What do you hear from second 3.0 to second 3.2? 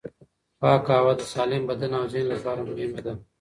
ده.